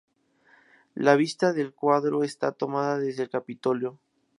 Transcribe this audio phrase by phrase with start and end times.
[0.95, 3.99] La vista del cuadro está tomada desde el Capitolio.